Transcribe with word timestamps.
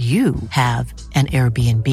you 0.00 0.34
have 0.48 0.94
an 1.14 1.26
Airbnb. 1.26 1.86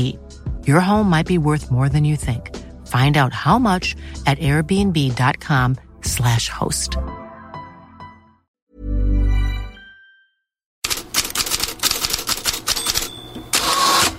Your 0.66 0.80
home 0.80 1.10
might 1.10 1.28
be 1.28 1.38
worth 1.38 1.70
more 1.72 1.90
than 1.90 2.06
you 2.06 2.16
think. 2.16 2.56
Find 2.88 3.18
out 3.18 3.34
how 3.34 3.60
much 3.60 3.98
at 4.26 4.40
airbnb.com/slash 4.40 6.50
host. 6.50 6.98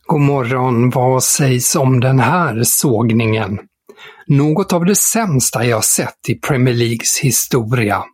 God 0.06 0.20
morgon, 0.20 0.90
vad 0.90 1.22
sägs 1.22 1.76
om 1.76 2.00
den 2.00 2.20
här 2.20 2.64
sågningen? 2.64 3.58
Något 4.26 4.72
av 4.72 4.84
det 4.84 4.96
sämsta 4.96 5.64
jag 5.64 5.84
sett 5.84 6.28
i 6.28 6.34
Premier 6.34 6.74
Leagues 6.74 7.18
historia. 7.18 8.04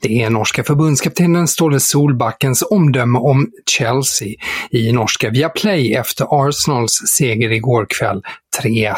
Det 0.00 0.22
är 0.22 0.30
norska 0.30 0.64
förbundskaptenen 0.64 1.48
Ståle 1.48 1.80
Solbackens 1.80 2.62
omdöme 2.70 3.18
om 3.18 3.46
Chelsea 3.70 4.28
i 4.70 4.92
norska 4.92 5.30
Viaplay 5.30 5.94
efter 5.94 6.26
Arsenals 6.30 6.92
seger 6.92 7.52
igår 7.52 7.86
kväll 7.98 8.22
3-1. 8.62 8.94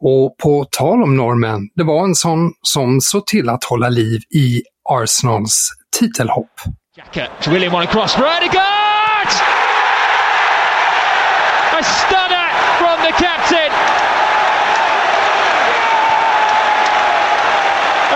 Och 0.00 0.36
på 0.38 0.66
tal 0.70 1.02
om 1.02 1.16
normen, 1.16 1.68
det 1.76 1.84
var 1.84 2.04
en 2.04 2.14
sån 2.14 2.52
som 2.62 3.00
såg 3.00 3.26
till 3.26 3.48
att 3.48 3.64
hålla 3.64 3.88
liv 3.88 4.20
i 4.34 4.62
Arsenals 4.88 5.70
titelhopp. 5.98 6.60
Xhaka, 6.96 7.50
William 7.50 7.74
on 7.74 7.82
a 7.82 7.86
cross 7.86 8.14
for 8.14 8.24
A 8.24 8.40
stunner 11.82 12.48
from 12.78 13.00
the 13.00 13.12
captain! 13.12 13.72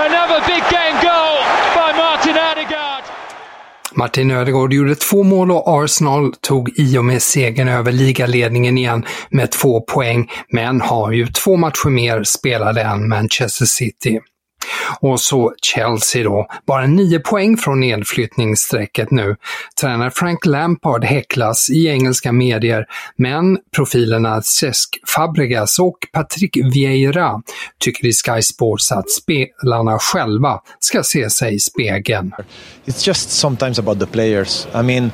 Another 0.07 0.41
big 0.47 0.63
Martin 3.97 4.31
Ödegaard 4.31 4.73
gjorde 4.73 4.95
två 4.95 5.23
mål 5.23 5.51
och 5.51 5.85
Arsenal 5.85 6.33
tog 6.41 6.79
i 6.79 6.99
och 6.99 7.05
med 7.05 7.23
segern 7.23 7.69
över 7.69 7.93
ligaledningen 7.93 8.79
igen 8.79 9.05
med 9.31 9.51
två 9.51 9.81
poäng, 9.81 10.31
men 10.53 10.81
har 10.81 11.13
ju 11.13 11.27
två 11.27 11.57
matcher 11.57 11.89
mer 11.89 12.25
spelade 12.25 12.83
än 12.83 13.09
Manchester 13.09 13.65
City. 13.65 14.21
Och 15.01 15.21
så 15.21 15.55
Chelsea 15.63 16.25
då, 16.25 16.47
bara 16.67 16.87
nio 16.87 17.19
poäng 17.19 17.57
från 17.57 17.81
nedflyttningsstrecket 17.81 19.11
nu. 19.11 19.37
Tränare 19.81 20.11
Frank 20.11 20.47
Lampard 20.47 21.05
häcklas 21.05 21.71
i 21.71 21.87
engelska 21.87 22.33
medier, 22.33 22.87
men 23.17 23.59
profilerna 23.77 24.43
Cesc 24.43 24.99
Fabregas 25.07 25.79
och 25.79 25.99
Patrick 26.13 26.57
Vieira 26.57 27.43
tycker 27.79 28.07
i 28.07 28.13
Sky 28.13 28.43
Sports 28.43 28.93
att 28.93 29.11
spelarna 29.11 29.99
själva 29.99 30.61
ska 30.79 31.03
se 31.03 31.31
sig 31.31 31.55
i 31.55 31.61
spegeln. 31.61 32.33
It's 32.85 33.09
just 33.09 33.31
sometimes 33.31 33.79
about 33.79 34.01
the 34.01 34.07
players. 34.07 34.67
I 34.75 34.83
mean, 34.83 35.11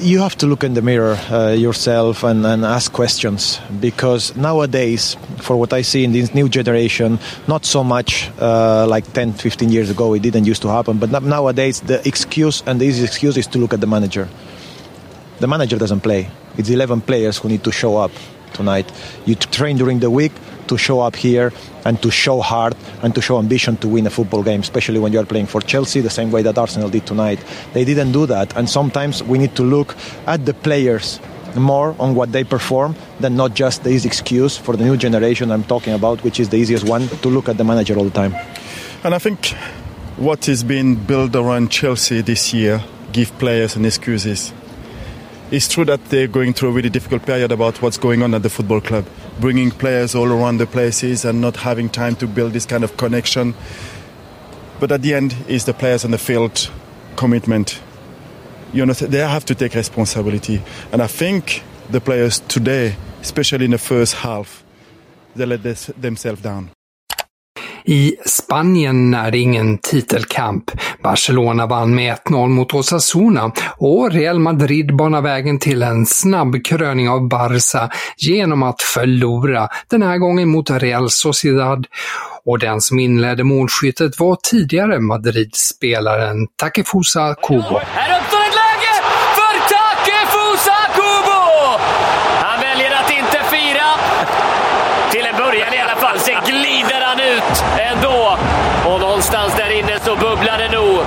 you 0.00 0.20
have 0.20 0.36
to 0.36 0.46
look 0.46 0.64
in 0.64 0.74
the 0.74 0.82
mirror 0.82 1.18
uh, 1.30 1.52
yourself 1.52 2.24
and, 2.24 2.46
and 2.46 2.64
ask 2.64 2.92
questions 2.92 3.60
because 3.80 4.36
nowadays, 4.36 5.16
for 5.40 5.56
what 5.56 5.72
I 5.72 5.82
see 5.82 6.04
in 6.04 6.12
this 6.12 6.34
new 6.34 6.48
generation, 6.48 7.18
not 7.46 7.64
so 7.64 7.84
much 7.84 8.30
uh, 8.38 8.46
Uh, 8.56 8.86
like 8.88 9.04
10, 9.12 9.34
15 9.34 9.68
years 9.70 9.90
ago, 9.90 10.14
it 10.14 10.22
didn't 10.22 10.46
used 10.46 10.62
to 10.62 10.68
happen, 10.68 10.96
but 10.96 11.10
nowadays 11.22 11.82
the 11.82 12.00
excuse 12.08 12.62
and 12.66 12.80
the 12.80 12.86
easy 12.86 13.04
excuse 13.04 13.36
is 13.36 13.46
to 13.46 13.58
look 13.58 13.74
at 13.74 13.82
the 13.82 13.86
manager. 13.86 14.26
The 15.40 15.46
manager 15.46 15.76
doesn't 15.76 16.00
play. 16.00 16.30
It's 16.56 16.70
11 16.70 17.02
players 17.02 17.36
who 17.36 17.50
need 17.50 17.62
to 17.64 17.70
show 17.70 17.98
up 17.98 18.12
tonight. 18.54 18.90
You 19.26 19.34
train 19.34 19.76
during 19.76 19.98
the 20.00 20.10
week 20.10 20.32
to 20.68 20.78
show 20.78 21.00
up 21.00 21.16
here 21.16 21.52
and 21.84 22.00
to 22.00 22.10
show 22.10 22.40
heart 22.40 22.74
and 23.02 23.14
to 23.14 23.20
show 23.20 23.38
ambition 23.38 23.76
to 23.76 23.88
win 23.88 24.06
a 24.06 24.10
football 24.10 24.42
game, 24.42 24.60
especially 24.60 25.00
when 25.00 25.12
you 25.12 25.20
are 25.20 25.26
playing 25.26 25.48
for 25.48 25.60
Chelsea, 25.60 26.00
the 26.00 26.08
same 26.08 26.30
way 26.30 26.40
that 26.40 26.56
Arsenal 26.56 26.88
did 26.88 27.06
tonight. 27.06 27.38
They 27.74 27.84
didn't 27.84 28.12
do 28.12 28.24
that, 28.24 28.56
and 28.56 28.70
sometimes 28.70 29.22
we 29.22 29.36
need 29.36 29.54
to 29.56 29.64
look 29.64 29.94
at 30.26 30.46
the 30.46 30.54
players 30.54 31.20
more 31.56 31.94
on 31.98 32.14
what 32.14 32.32
they 32.32 32.44
perform 32.44 32.94
than 33.20 33.36
not 33.36 33.54
just 33.54 33.86
easy 33.86 34.08
excuse 34.08 34.56
for 34.56 34.76
the 34.76 34.84
new 34.84 34.96
generation 34.96 35.50
I'm 35.50 35.64
talking 35.64 35.92
about, 35.92 36.22
which 36.24 36.40
is 36.40 36.48
the 36.48 36.56
easiest 36.56 36.86
one 36.86 37.08
to 37.08 37.28
look 37.28 37.48
at 37.48 37.56
the 37.56 37.64
manager 37.64 37.96
all 37.96 38.04
the 38.04 38.10
time. 38.10 38.34
And 39.04 39.14
I 39.14 39.18
think 39.18 39.54
what 40.16 40.48
is 40.48 40.64
being 40.64 40.96
built 40.96 41.34
around 41.36 41.70
Chelsea 41.70 42.22
this 42.22 42.54
year 42.54 42.82
give 43.12 43.36
players 43.38 43.76
an 43.76 43.84
excuses. 43.84 44.52
It's 45.50 45.68
true 45.68 45.84
that 45.84 46.04
they're 46.06 46.26
going 46.26 46.54
through 46.54 46.70
a 46.70 46.72
really 46.72 46.90
difficult 46.90 47.24
period 47.24 47.52
about 47.52 47.80
what's 47.80 47.98
going 47.98 48.22
on 48.22 48.34
at 48.34 48.42
the 48.42 48.50
football 48.50 48.80
club, 48.80 49.06
bringing 49.38 49.70
players 49.70 50.14
all 50.14 50.32
around 50.32 50.58
the 50.58 50.66
places 50.66 51.24
and 51.24 51.40
not 51.40 51.56
having 51.56 51.88
time 51.88 52.16
to 52.16 52.26
build 52.26 52.52
this 52.52 52.66
kind 52.66 52.82
of 52.82 52.96
connection. 52.96 53.54
But 54.80 54.90
at 54.90 55.02
the 55.02 55.14
end, 55.14 55.36
it's 55.48 55.64
the 55.64 55.72
players 55.72 56.04
on 56.04 56.10
the 56.10 56.18
field 56.18 56.70
commitment. 57.16 57.80
You 58.76 58.84
know, 58.84 58.94
they 58.94 59.20
have 59.20 59.46
to 59.46 59.54
take 59.54 59.78
responsibility, 59.78 60.60
and 60.92 61.02
I 61.02 61.06
think 61.08 61.62
the 61.90 62.00
players 62.00 62.40
today, 62.40 62.92
especially 63.22 63.64
in 63.64 63.70
the 63.70 63.78
first 63.78 64.14
half, 64.14 64.62
they 65.34 65.46
let 65.46 65.62
this, 65.62 65.90
themselves 66.00 66.42
down. 66.42 66.68
I 67.84 68.16
Spanien 68.26 69.14
är 69.14 69.30
det 69.30 69.38
ingen 69.38 69.78
titelkamp. 69.78 70.70
Barcelona 71.02 71.66
vann 71.66 71.94
med 71.94 72.16
1-0 72.26 72.48
mot 72.48 72.74
Osasuna 72.74 73.52
och 73.78 74.12
Real 74.12 74.38
Madrid 74.38 74.96
banar 74.96 75.22
vägen 75.22 75.58
till 75.58 75.82
en 75.82 76.06
snabb 76.06 76.64
kröning 76.64 77.08
av 77.08 77.28
Barca 77.28 77.90
genom 78.16 78.62
att 78.62 78.82
förlora, 78.82 79.68
den 79.88 80.02
här 80.02 80.18
gången 80.18 80.48
mot 80.48 80.70
Real 80.70 81.10
Sociedad. 81.10 81.86
Och 82.44 82.58
den 82.58 82.80
som 82.80 82.98
inledde 82.98 83.44
målskyttet 83.44 84.20
var 84.20 84.36
tidigare 84.42 85.00
Madrid-spelaren 85.00 86.46
Takefusa 86.56 87.34
Kubo. 87.34 87.78
Här 87.82 88.20
uppstår 88.20 88.38
ett 88.38 88.54
läge 88.64 88.94
för 89.38 89.54
Takefusa 89.74 90.78
Kubo! 90.94 91.42
Han 92.42 92.60
väljer 92.60 92.90
att 93.00 93.10
inte 93.10 93.38
fira. 93.50 93.88
Till 95.10 95.26
en 95.26 95.36
början 95.36 95.74
i 95.74 95.78
alla 95.78 95.96
fall. 95.96 96.18
Sen 96.18 96.34
glider 96.46 97.00
han 97.08 97.20
ut 97.20 97.64
ändå. 97.90 98.38
Och 98.90 99.00
någonstans 99.00 99.56
där 99.56 99.78
inne 99.78 99.98
så 100.04 100.16
bubblar 100.16 100.58
det 100.58 100.70
nog. 100.78 101.04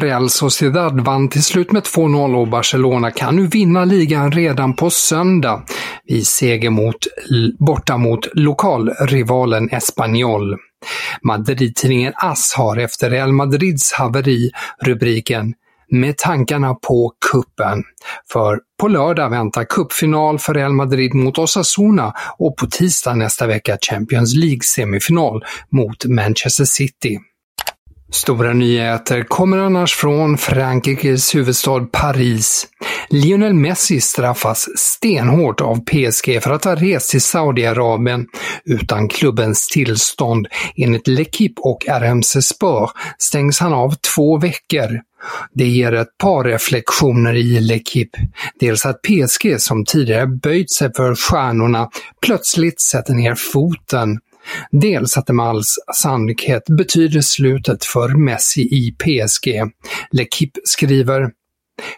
Real 0.00 0.30
Sociedad 0.30 1.00
vann 1.00 1.28
till 1.28 1.44
slut 1.44 1.72
med 1.72 1.82
2-0 1.82 2.34
och 2.34 2.48
Barcelona 2.48 3.10
kan 3.10 3.36
nu 3.36 3.46
vinna 3.46 3.84
ligan 3.84 4.32
redan 4.32 4.76
på 4.76 4.90
söndag 4.90 5.62
i 6.06 6.24
seger 6.24 6.70
mot, 6.70 6.96
borta 7.58 7.96
mot 7.96 8.28
lokalrivalen 8.34 9.68
Espanyol. 9.70 10.56
Madrid-tidningen 11.22 12.12
AS 12.16 12.54
har 12.56 12.76
efter 12.76 13.10
Real 13.10 13.32
Madrids 13.32 13.92
haveri 13.92 14.50
rubriken 14.82 15.54
med 15.90 16.16
tankarna 16.16 16.74
på 16.74 17.12
kuppen. 17.30 17.84
För 18.32 18.60
på 18.80 18.88
lördag 18.88 19.30
väntar 19.30 19.64
cupfinal 19.64 20.38
för 20.38 20.54
Real 20.54 20.72
Madrid 20.72 21.14
mot 21.14 21.38
Osasuna 21.38 22.14
och 22.38 22.56
på 22.56 22.66
tisdag 22.66 23.14
nästa 23.14 23.46
vecka 23.46 23.78
Champions 23.90 24.34
League-semifinal 24.34 25.42
mot 25.70 26.04
Manchester 26.04 26.64
City. 26.64 27.18
Stora 28.10 28.52
nyheter 28.52 29.22
kommer 29.22 29.58
annars 29.58 29.94
från 29.94 30.38
Frankrikes 30.38 31.34
huvudstad 31.34 31.86
Paris. 31.92 32.66
Lionel 33.08 33.54
Messi 33.54 34.00
straffas 34.00 34.68
stenhårt 34.76 35.60
av 35.60 35.84
PSG 35.84 36.42
för 36.42 36.50
att 36.50 36.64
ha 36.64 36.74
rest 36.74 37.10
till 37.10 37.20
Saudiarabien 37.20 38.26
utan 38.64 39.08
klubbens 39.08 39.68
tillstånd. 39.68 40.46
Enligt 40.76 41.08
L'Equipe 41.08 41.58
och 41.58 41.88
RMC 41.88 42.42
Sport 42.42 42.90
stängs 43.18 43.60
han 43.60 43.72
av 43.72 43.94
två 44.14 44.38
veckor. 44.38 45.00
Det 45.54 45.66
ger 45.66 45.92
ett 45.92 46.18
par 46.18 46.44
reflektioner 46.44 47.34
i 47.34 47.60
L'Equipe. 47.60 48.18
Dels 48.60 48.86
att 48.86 49.02
PSG, 49.02 49.60
som 49.60 49.84
tidigare 49.84 50.26
böjt 50.26 50.70
sig 50.70 50.94
för 50.94 51.14
stjärnorna, 51.14 51.88
plötsligt 52.26 52.80
sätter 52.80 53.14
ner 53.14 53.34
foten. 53.34 54.18
Dels 54.70 55.16
att 55.16 55.26
det 55.26 55.32
med 55.32 55.46
all 55.46 55.62
sannolikhet 55.94 56.62
betyder 56.78 57.20
slutet 57.20 57.84
för 57.84 58.08
Messi 58.08 58.60
i 58.60 58.92
PSG. 58.92 59.48
L'Equipe 60.12 60.58
skriver 60.64 61.30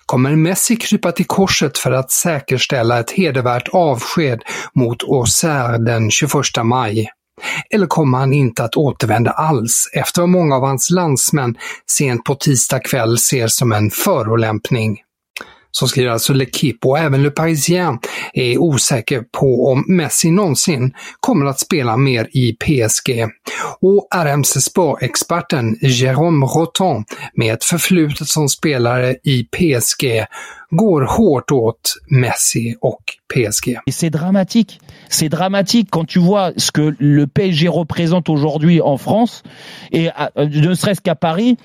Kommer 0.07 0.37
Messi 0.37 0.77
krypa 0.77 1.13
till 1.13 1.27
korset 1.27 1.79
för 1.79 1.93
att 1.93 2.11
säkerställa 2.11 3.01
ett 3.01 3.11
hedervärt 3.11 3.69
avsked 3.73 4.43
mot 4.75 5.03
Auxerre 5.03 5.79
den 5.79 6.11
21 6.11 6.33
maj? 6.65 7.09
Eller 7.71 7.87
kommer 7.87 8.19
han 8.19 8.33
inte 8.33 8.65
att 8.65 8.77
återvända 8.77 9.31
alls 9.31 9.91
efter 9.93 10.23
vad 10.23 10.29
många 10.29 10.57
av 10.57 10.63
hans 10.63 10.91
landsmän 10.91 11.55
sent 11.91 12.25
på 12.25 12.35
tisdag 12.35 12.79
kväll 12.79 13.19
ser 13.19 13.49
som 13.49 13.73
en 13.73 13.91
förolämpning? 13.91 14.99
Så 15.71 15.89
skriver 15.89 16.11
alltså 16.11 16.33
L'Equipe 16.33 16.85
och 16.85 16.99
även 16.99 17.23
Le 17.23 17.31
Parisien 17.31 17.99
är 18.35 18.59
osäker 18.59 19.23
på 19.39 19.73
om 19.73 19.85
Messi 19.89 20.31
någonsin 20.31 20.95
kommer 21.21 21.47
att 21.47 21.61
spela 21.61 21.97
mer 21.97 22.29
i 22.33 22.53
PSG. 22.53 23.27
Och 23.81 24.09
RMC 24.15 24.61
Sport-experten 24.61 25.77
Jérôme 25.77 26.47
Roton 26.47 27.05
med 27.35 27.55
ett 27.55 27.65
förflutet 27.65 28.29
som 28.29 28.49
spelare 28.49 29.17
i 29.25 29.45
PSG 29.45 30.27
går 30.71 31.03
hårt 31.03 31.51
åt 31.51 31.95
Messi 32.11 32.75
och 32.81 33.03
PSG. 33.35 33.77
C'est 33.91 34.11
dramatique. 34.11 34.81
C'est 35.09 35.29
dramatique 35.29 35.89
quand 35.91 36.09
tu 36.09 36.21
vois 36.21 36.53
ce 36.57 36.71
que 36.73 36.95
le 36.99 37.27
PSG 37.27 37.69
représente 37.69 38.29
aujourd'hui 38.29 38.81
en 38.81 38.99
France 38.99 39.43
et 39.93 40.11
ne 40.37 40.75
serait-ce 40.75 41.01
qu'à 41.01 41.17
Paris 41.17 41.57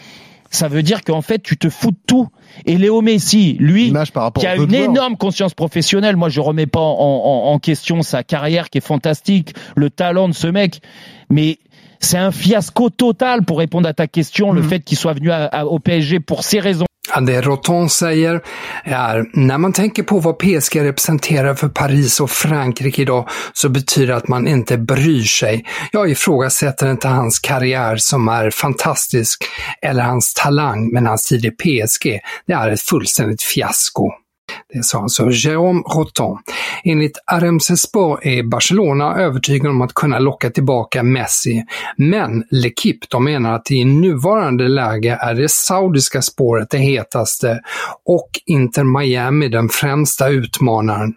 ça 0.55 0.67
veut 0.67 0.83
dire 0.83 1.03
qu'en 1.03 1.21
fait, 1.21 1.39
tu 1.43 1.57
te 1.57 1.69
fous 1.69 1.91
de 1.91 1.97
tout. 2.07 2.27
Et 2.65 2.77
Léo 2.77 3.01
Messi, 3.01 3.57
lui, 3.59 3.93
qui 4.39 4.47
a 4.47 4.55
une 4.55 4.73
énorme 4.73 5.17
conscience 5.17 5.53
professionnelle, 5.53 6.15
moi 6.15 6.29
je 6.29 6.39
remets 6.39 6.65
pas 6.65 6.79
en, 6.79 7.59
question 7.59 8.01
sa 8.01 8.23
carrière 8.23 8.69
qui 8.69 8.79
est 8.79 8.85
fantastique, 8.85 9.53
le 9.75 9.89
talent 9.89 10.29
de 10.29 10.33
ce 10.33 10.47
mec, 10.47 10.81
mais 11.29 11.57
c'est 11.99 12.17
un 12.17 12.31
fiasco 12.31 12.89
total 12.89 13.43
pour 13.43 13.59
répondre 13.59 13.87
à 13.87 13.93
ta 13.93 14.07
question, 14.07 14.51
le 14.51 14.61
mm. 14.61 14.69
fait 14.69 14.79
qu'il 14.81 14.97
soit 14.97 15.13
venu 15.13 15.31
au 15.67 15.79
PSG 15.79 16.19
pour 16.19 16.43
ces 16.43 16.59
raisons. 16.59 16.85
Det 17.21 17.41
Roton 17.41 17.89
säger 17.89 18.41
är, 18.83 19.25
när 19.33 19.57
man 19.57 19.73
tänker 19.73 20.03
på 20.03 20.19
vad 20.19 20.37
PSG 20.37 20.81
representerar 20.81 21.55
för 21.55 21.69
Paris 21.69 22.19
och 22.19 22.29
Frankrike 22.29 23.01
idag 23.01 23.29
så 23.53 23.69
betyder 23.69 24.07
det 24.07 24.15
att 24.15 24.27
man 24.27 24.47
inte 24.47 24.77
bryr 24.77 25.23
sig. 25.23 25.65
Jag 25.91 26.09
ifrågasätter 26.09 26.91
inte 26.91 27.07
hans 27.07 27.39
karriär 27.39 27.95
som 27.97 28.27
är 28.27 28.49
fantastisk 28.49 29.43
eller 29.81 30.03
hans 30.03 30.33
talang, 30.33 30.89
men 30.93 31.05
hans 31.05 31.27
tid 31.27 31.45
i 31.45 31.51
PSG, 31.51 32.19
det 32.47 32.53
är 32.53 32.69
ett 32.69 32.81
fullständigt 32.81 33.41
fiasko. 33.41 34.11
Det 34.75 34.83
sa 34.83 35.01
alltså 35.01 35.23
Jérôme 35.23 35.81
Roton. 35.95 36.37
Enligt 36.83 37.17
RMC 37.31 37.77
Sport 37.77 38.19
är 38.25 38.43
Barcelona 38.43 39.15
övertygade 39.15 39.69
om 39.69 39.81
att 39.81 39.93
kunna 39.93 40.19
locka 40.19 40.49
tillbaka 40.49 41.03
Messi, 41.03 41.63
men 41.97 42.43
L'Equipe 42.51 43.05
de 43.09 43.23
menar 43.23 43.53
att 43.53 43.71
i 43.71 43.85
nuvarande 43.85 44.67
läge 44.67 45.19
är 45.21 45.33
det 45.33 45.51
saudiska 45.51 46.21
spåret 46.21 46.69
det 46.69 46.77
hetaste 46.77 47.59
och 48.05 48.29
Inter 48.45 48.83
Miami 48.83 49.49
den 49.49 49.69
främsta 49.69 50.29
utmanaren. 50.29 51.13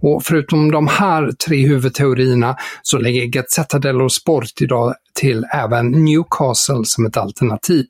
Och 0.00 0.22
förutom 0.24 0.70
de 0.70 0.88
här 0.88 1.32
tre 1.46 1.66
huvudteorierna 1.66 2.56
så 2.82 2.98
lägger 2.98 3.26
Gazzetta 3.26 3.78
dello 3.78 4.08
Sport 4.08 4.60
idag 4.60 4.94
till 5.20 5.44
även 5.52 5.90
Newcastle 5.90 6.84
som 6.84 7.06
ett 7.06 7.16
alternativ. 7.16 7.86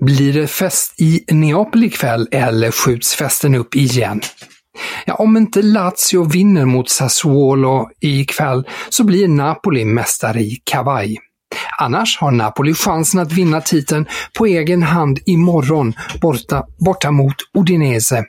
Blir 0.00 0.32
det 0.32 0.46
fest 0.46 1.00
i 1.00 1.24
Neapel 1.32 1.84
ikväll 1.84 2.28
eller 2.32 2.70
skjuts 2.70 3.14
festen 3.14 3.54
upp 3.54 3.76
igen? 3.76 4.20
Ja, 5.06 5.14
om 5.14 5.36
inte 5.36 5.62
Lazio 5.62 6.24
vinner 6.24 6.64
mot 6.64 6.90
Sassuolo 6.90 7.88
ikväll 8.00 8.64
så 8.88 9.04
blir 9.04 9.28
Napoli 9.28 9.84
mästare 9.84 10.40
i 10.40 10.60
kavaj. 10.64 11.16
Annars 11.78 12.18
har 12.20 12.30
Napoli 12.30 12.74
chansen 12.74 13.20
att 13.20 13.32
vinna 13.32 13.60
titeln 13.60 14.06
på 14.38 14.46
egen 14.46 14.82
hand 14.82 15.18
imorgon 15.26 15.94
borta, 16.20 16.64
borta 16.84 17.10
mot 17.10 17.36
Udinese. 17.58 18.24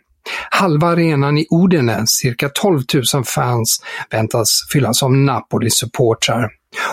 Halva 0.50 0.88
arenan 0.88 1.38
i 1.38 1.46
Udine, 1.52 2.08
cirka 2.08 2.50
12 2.50 2.82
000 3.14 3.24
fans, 3.24 3.82
väntas 4.12 4.68
fyllas 4.74 5.04
av 5.04 5.14
Napolis 5.14 5.78
supportrar. 5.78 6.50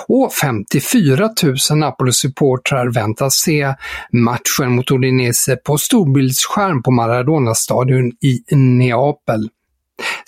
Och 0.09 0.33
54 0.33 1.31
000 1.71 1.79
Napoli-supportrar 1.79 2.95
väntas 2.95 3.35
se 3.35 3.75
matchen 4.13 4.73
mot 4.73 4.91
Udinese 4.91 5.57
på 5.57 5.79
storbildsskärm 5.79 6.83
på 6.83 6.91
Maradona-stadion 6.91 8.13
i 8.21 8.55
Neapel. 8.57 9.49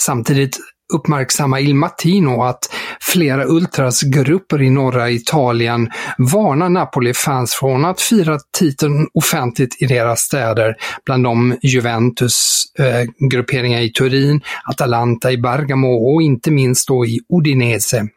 Samtidigt 0.00 0.58
uppmärksamma 0.92 1.60
Il 1.60 1.74
Mattino 1.74 2.42
att 2.42 2.74
flera 3.00 3.44
ultrasgrupper 3.44 4.62
i 4.62 4.70
norra 4.70 5.10
Italien 5.10 5.90
varnar 6.18 6.68
Napoli-fans 6.68 7.54
från 7.54 7.84
att 7.84 8.00
fira 8.00 8.38
titeln 8.58 9.06
offentligt 9.14 9.82
i 9.82 9.86
deras 9.86 10.20
städer, 10.20 10.76
bland 11.04 11.24
dem 11.24 11.56
Juventus 11.62 12.64
eh, 12.78 13.28
grupperingar 13.30 13.80
i 13.80 13.92
Turin, 13.92 14.40
Atalanta 14.64 15.32
i 15.32 15.38
Bergamo 15.38 16.14
och 16.14 16.22
inte 16.22 16.50
minst 16.50 16.88
då 16.88 17.06
i 17.06 17.20
Udinese. 17.32 18.08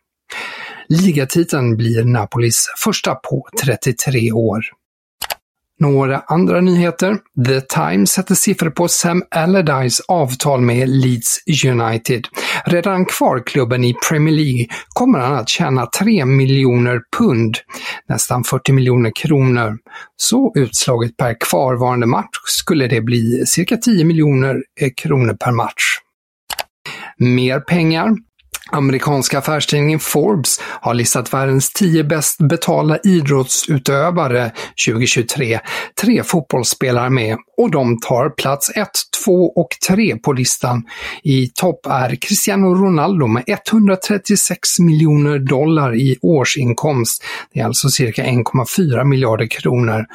Ligatiteln 0.90 1.78
blir 1.78 2.04
Napolis 2.04 2.68
första 2.84 3.16
på 3.16 3.48
33 3.64 4.32
år. 4.32 4.62
Några 5.80 6.20
andra 6.20 6.62
nyheter. 6.62 7.18
The 7.46 7.62
Times 7.62 8.12
sätter 8.12 8.36
siffror 8.36 8.70
på 8.70 8.88
Sam 8.88 9.24
Allardyce 9.32 10.04
avtal 10.08 10.62
med 10.62 10.90
Leeds 10.90 11.38
United. 11.66 12.28
Redan 12.66 13.06
kvar 13.06 13.44
klubben 13.46 13.84
i 13.84 13.96
Premier 14.10 14.36
League 14.36 14.66
kommer 14.94 15.20
han 15.20 15.36
att 15.36 15.50
tjäna 15.50 15.86
3 15.86 16.26
miljoner 16.26 17.02
pund, 17.18 17.58
nästan 18.10 18.44
40 18.44 18.72
miljoner 18.72 19.12
kronor. 19.16 19.78
Så 20.16 20.52
utslaget 20.56 21.18
per 21.18 21.36
kvarvarande 21.40 22.06
match 22.06 22.38
skulle 22.46 22.88
det 22.88 23.02
bli 23.02 23.46
cirka 23.46 23.78
10 23.78 24.06
miljoner 24.06 24.64
kronor 24.96 25.34
per 25.34 25.52
match. 25.52 25.84
Mer 27.18 27.60
pengar. 27.60 28.16
Amerikanska 28.72 29.38
affärstidningen 29.38 30.00
Forbes 30.00 30.60
har 30.62 30.94
listat 30.94 31.34
världens 31.34 31.74
tio 31.74 32.04
bäst 32.04 32.38
betalda 32.38 32.98
idrottsutövare 33.04 34.52
2023. 34.88 35.60
Tre 36.02 36.24
fotbollsspelare 36.24 37.10
med 37.10 37.38
och 37.58 37.72
de 37.72 38.00
tar 38.00 38.30
plats 38.30 38.70
1, 38.76 38.90
2 39.26 39.32
och 39.32 39.70
3 39.88 40.18
på 40.18 40.34
listan. 40.34 40.84
I 41.24 41.48
topp 41.48 41.86
är 41.90 42.16
Cristiano 42.16 42.76
Ronaldo 42.76 43.28
med 43.28 43.44
136 43.48 44.80
miljoner 44.80 45.40
dollar 45.40 45.96
i 45.96 46.18
årsinkomst. 46.22 47.24
Det 47.54 47.60
är 47.60 47.66
alltså 47.66 47.90
cirka 47.90 48.24
1,4 48.24 49.04
miljarder 49.04 49.48
kronor. 49.48 50.06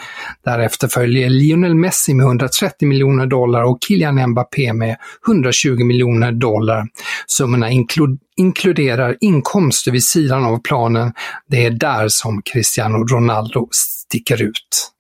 Därefter 0.45 0.89
följer 0.89 1.31
Lionel 1.31 1.75
Messi 1.75 2.15
med 2.15 2.27
130 2.27 2.89
miljoner 2.89 3.27
dollar 3.27 3.63
och 3.63 3.79
Kylian 3.89 4.31
Mbappé 4.31 4.73
med 4.73 4.97
120 5.29 5.85
miljoner 5.85 6.33
dollar. 6.33 6.87
Summorna 7.27 7.71
inkluderar 7.71 8.33
inkluderar 8.43 9.17
inkomster 9.21 9.91
vid 9.91 10.05
sidan 10.05 10.45
av 10.45 10.59
planen, 10.63 11.13
det 11.49 11.67
är 11.67 11.71
där 11.71 12.09
som 12.09 12.43
Cristiano 12.43 13.07
Ronaldo 13.07 13.69
sticker 13.73 14.43
ut. 14.43 14.93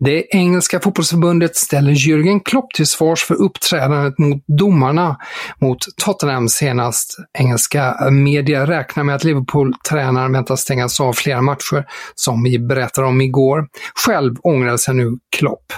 Det 0.00 0.36
engelska 0.36 0.80
fotbollsförbundet 0.80 1.56
ställer 1.56 1.92
Jürgen 1.92 2.40
Klopp 2.44 2.74
till 2.74 2.86
svars 2.86 3.24
för 3.24 3.34
uppträdandet 3.34 4.18
mot 4.18 4.44
domarna 4.46 5.16
mot 5.60 5.78
Tottenham 5.96 6.48
senast. 6.48 7.16
Engelska 7.38 8.10
media 8.10 8.66
räknar 8.66 9.04
med 9.04 9.14
att 9.14 9.24
Liverpool-tränaren 9.24 10.32
väntas 10.32 10.60
stängas 10.60 11.00
av 11.00 11.12
flera 11.12 11.42
matcher, 11.42 11.84
som 12.14 12.42
vi 12.42 12.58
berättade 12.58 13.06
om 13.06 13.20
igår. 13.20 13.66
Själv 14.06 14.34
ångrar 14.42 14.76
sig 14.76 14.94
nu 14.94 15.18
Klopp. 15.36 15.72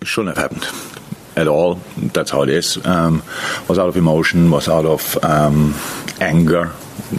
Shouldn't 0.00 0.26
have 0.26 0.40
happened 0.42 0.97
at 1.38 1.48
all. 1.48 1.78
That's 2.12 2.30
how 2.30 2.42
it 2.42 2.48
is. 2.48 2.78
Um, 2.84 3.22
was 3.68 3.78
out 3.78 3.88
of 3.88 3.96
emotion, 3.96 4.50
was 4.50 4.68
out 4.68 4.86
of 4.86 5.16
um, 5.22 5.74
anger 6.20 6.70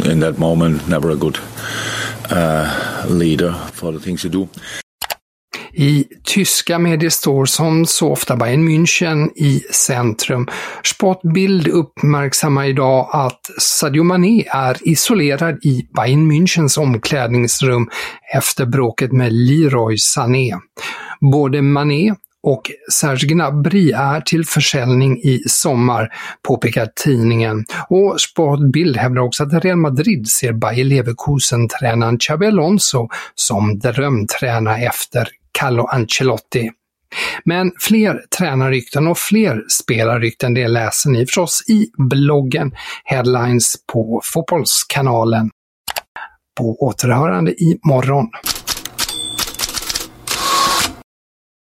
in 0.06 0.20
that 0.20 0.38
moment. 0.38 0.88
Never 0.88 1.12
a 1.12 1.16
good 1.16 1.40
uh, 2.32 3.06
leader 3.10 3.54
for 3.74 3.92
the 3.92 4.00
things 4.00 4.24
you 4.24 4.30
do. 4.30 4.50
I 5.74 6.04
tyska 6.24 6.80
medier 6.80 7.10
står 7.10 7.46
som 7.46 7.86
så 7.86 8.12
ofta 8.12 8.36
Bayern 8.36 8.64
München 8.64 9.30
i 9.36 9.60
centrum. 9.60 10.48
Sportbild 10.84 11.68
uppmärksammar 11.68 12.66
idag 12.66 13.10
att 13.14 13.42
Sadio 13.60 14.04
Mané 14.04 14.44
är 14.48 14.78
isolerad 14.82 15.66
i 15.66 15.88
Bayern 15.96 16.32
Münchens 16.32 16.80
omklädningsrum 16.80 17.90
efter 18.36 18.66
bråket 18.66 19.12
med 19.12 19.34
Leroy 19.34 19.98
Sané. 19.98 20.60
Både 21.32 21.62
Mané 21.62 22.16
och 22.44 22.72
Serge 22.92 23.28
Gnabry 23.28 23.92
är 23.92 24.22
till 24.22 24.46
försäljning 24.46 25.18
i 25.18 25.44
sommar, 25.48 26.14
påpekar 26.48 26.90
tidningen. 27.04 27.66
Och 27.90 28.22
Sportbild 28.22 28.98
hävdar 28.98 29.22
också 29.22 29.44
att 29.44 29.64
Real 29.64 29.78
Madrid 29.78 30.28
ser 30.28 30.54
Bayer 30.54 30.86
Leverkusen-tränaren 30.86 32.20
Xabi 32.20 32.48
Alonso 32.48 33.08
som 33.36 33.80
drömtränare 33.80 34.78
efter 34.78 35.28
Carlo 35.60 35.86
Ancelotti. 35.86 36.70
Men 37.46 37.72
fler 37.80 38.22
tränarrykten 38.38 39.08
och 39.08 39.18
fler 39.18 39.64
spelarrykten 39.70 40.54
det 40.54 40.68
läser 40.68 41.10
ni 41.10 41.26
förstås 41.26 41.64
i 41.68 41.88
bloggen 42.10 42.72
Headlines 43.04 43.76
på 43.94 44.22
Fotbollskanalen. 44.24 45.50
På 46.58 46.76
återhörande 46.80 47.64
imorgon. 47.64 47.80
morgon. 47.86 48.30